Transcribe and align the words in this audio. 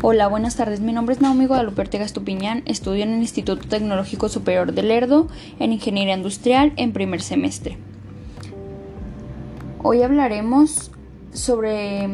Hola, 0.00 0.28
buenas 0.28 0.54
tardes. 0.54 0.78
Mi 0.78 0.92
nombre 0.92 1.12
es 1.12 1.20
Naomi 1.20 1.46
Guadalupe 1.46 1.80
Ortega 1.80 2.04
Estupiñán. 2.04 2.62
Estudio 2.66 3.02
en 3.02 3.14
el 3.14 3.18
Instituto 3.18 3.66
Tecnológico 3.66 4.28
Superior 4.28 4.72
de 4.72 4.84
Lerdo 4.84 5.26
en 5.58 5.72
Ingeniería 5.72 6.14
Industrial 6.14 6.72
en 6.76 6.92
primer 6.92 7.20
semestre. 7.20 7.78
Hoy 9.82 10.02
hablaremos 10.02 10.92
sobre 11.32 12.08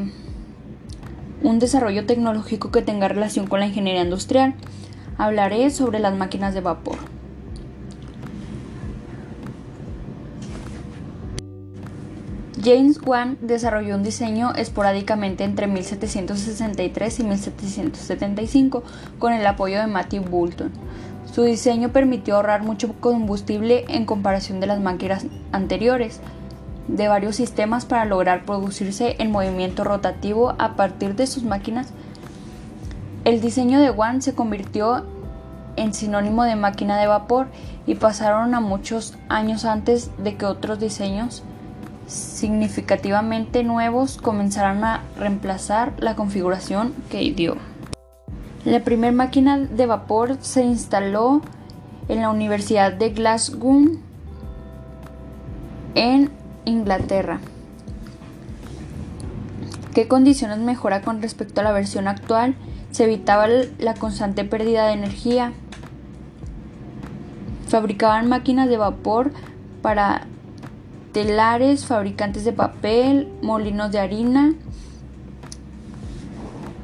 un 1.42 1.58
desarrollo 1.58 2.06
tecnológico 2.06 2.70
que 2.70 2.80
tenga 2.80 3.06
relación 3.06 3.46
con 3.46 3.60
la 3.60 3.66
ingeniería 3.66 4.00
industrial. 4.00 4.54
Hablaré 5.18 5.68
sobre 5.68 5.98
las 5.98 6.16
máquinas 6.16 6.54
de 6.54 6.62
vapor. 6.62 6.96
James 12.62 13.00
Watt 13.04 13.40
desarrolló 13.40 13.96
un 13.96 14.04
diseño 14.04 14.52
esporádicamente 14.54 15.42
entre 15.42 15.66
1763 15.66 17.18
y 17.18 17.24
1775 17.24 18.84
con 19.18 19.32
el 19.32 19.44
apoyo 19.44 19.80
de 19.80 19.88
Matthew 19.88 20.22
Boulton. 20.22 20.70
Su 21.32 21.42
diseño 21.42 21.90
permitió 21.90 22.36
ahorrar 22.36 22.62
mucho 22.62 22.94
combustible 23.00 23.84
en 23.88 24.06
comparación 24.06 24.60
de 24.60 24.68
las 24.68 24.80
máquinas 24.80 25.26
anteriores 25.50 26.20
de 26.86 27.08
varios 27.08 27.34
sistemas 27.34 27.86
para 27.86 28.04
lograr 28.04 28.44
producirse 28.44 29.16
en 29.18 29.32
movimiento 29.32 29.82
rotativo 29.82 30.54
a 30.58 30.76
partir 30.76 31.16
de 31.16 31.26
sus 31.26 31.42
máquinas. 31.42 31.88
El 33.24 33.40
diseño 33.40 33.80
de 33.80 33.90
Watt 33.90 34.20
se 34.20 34.34
convirtió 34.34 35.06
en 35.74 35.92
sinónimo 35.92 36.44
de 36.44 36.54
máquina 36.54 37.00
de 37.00 37.08
vapor 37.08 37.48
y 37.84 37.96
pasaron 37.96 38.54
a 38.54 38.60
muchos 38.60 39.14
años 39.28 39.64
antes 39.64 40.12
de 40.18 40.36
que 40.36 40.46
otros 40.46 40.78
diseños 40.78 41.42
significativamente 42.06 43.64
nuevos 43.64 44.18
comenzarán 44.18 44.84
a 44.84 45.02
reemplazar 45.18 45.94
la 45.98 46.16
configuración 46.16 46.92
que 47.10 47.20
dio. 47.32 47.56
La 48.64 48.80
primera 48.80 49.12
máquina 49.12 49.58
de 49.58 49.86
vapor 49.86 50.38
se 50.40 50.64
instaló 50.64 51.42
en 52.08 52.20
la 52.20 52.30
Universidad 52.30 52.92
de 52.92 53.10
Glasgow 53.10 53.98
en 55.94 56.30
Inglaterra. 56.64 57.40
¿Qué 59.94 60.08
condiciones 60.08 60.58
mejora 60.58 61.02
con 61.02 61.22
respecto 61.22 61.60
a 61.60 61.64
la 61.64 61.72
versión 61.72 62.08
actual? 62.08 62.56
Se 62.90 63.04
evitaba 63.04 63.46
la 63.78 63.94
constante 63.94 64.44
pérdida 64.44 64.86
de 64.86 64.94
energía. 64.94 65.52
Fabricaban 67.68 68.28
máquinas 68.28 68.68
de 68.68 68.76
vapor 68.76 69.32
para 69.82 70.26
telares, 71.14 71.86
fabricantes 71.86 72.44
de 72.44 72.52
papel, 72.52 73.28
molinos 73.40 73.92
de 73.92 74.00
harina, 74.00 74.52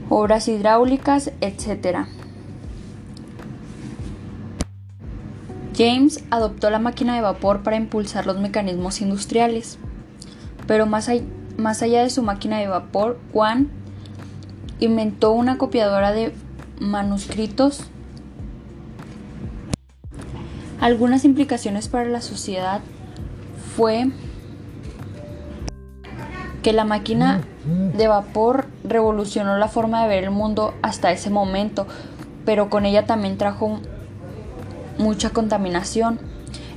obras 0.09 0.47
hidráulicas, 0.47 1.33
etc. 1.41 2.06
James 5.77 6.22
adoptó 6.31 6.70
la 6.70 6.78
máquina 6.78 7.17
de 7.17 7.22
vapor 7.22 7.64
para 7.64 7.77
impulsar 7.77 8.25
los 8.25 8.39
mecanismos 8.39 9.00
industriales, 9.00 9.78
pero 10.69 10.87
más, 10.87 11.09
allá 11.09 12.03
de 12.03 12.11
su 12.11 12.22
máquina 12.22 12.61
de 12.61 12.69
vapor, 12.69 13.19
Juan 13.33 13.69
inventó 14.78 15.33
una 15.33 15.59
copiadora 15.59 16.12
de 16.12 16.33
manuscritos. 16.78 17.81
Algunas 20.81 21.25
implicaciones 21.25 21.89
para 21.89 22.09
la 22.09 22.20
sociedad 22.20 22.81
fue 23.77 24.11
que 26.62 26.72
la 26.72 26.84
máquina 26.84 27.42
de 27.64 28.06
vapor 28.06 28.66
revolucionó 28.84 29.56
la 29.56 29.69
forma 29.69 30.03
de 30.03 30.08
ver 30.08 30.25
el 30.25 30.30
mundo 30.30 30.75
hasta 30.83 31.11
ese 31.11 31.30
momento, 31.30 31.86
pero 32.44 32.69
con 32.69 32.84
ella 32.84 33.06
también 33.06 33.38
trajo 33.38 33.81
mucha 34.98 35.31
contaminación. 35.31 36.19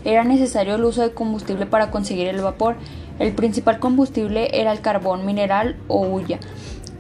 Era 0.06 0.24
necesario 0.24 0.76
el 0.76 0.84
uso 0.84 1.02
de 1.02 1.14
combustible 1.14 1.66
para 1.66 1.92
conseguir 1.92 2.28
el 2.28 2.42
vapor. 2.42 2.76
El 3.20 3.34
principal 3.34 3.80
combustible 3.80 4.50
era 4.60 4.72
el 4.72 4.82
carbón 4.82 5.26
mineral 5.26 5.76
o 5.88 6.02
hulla. 6.02 6.40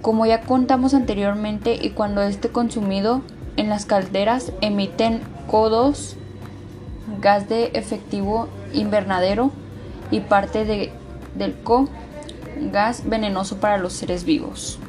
Como 0.02 0.26
ya 0.26 0.42
contamos 0.42 0.94
anteriormente 0.94 1.78
y 1.82 1.92
cuando 1.92 2.22
esté 2.22 2.50
consumido 2.50 3.22
en 3.56 3.70
las 3.70 3.86
calderas 3.86 4.52
emiten 4.62 5.22
CO2, 5.50 6.16
gas 7.22 7.48
de 7.48 7.72
efectivo 7.74 8.48
invernadero, 8.74 9.52
y 10.14 10.20
parte 10.22 10.64
de, 10.64 10.92
del 11.36 11.56
co 11.56 11.90
gas 12.72 13.10
venenoso 13.10 13.58
para 13.58 13.78
los 13.78 13.94
seres 13.94 14.24
vivos. 14.26 14.80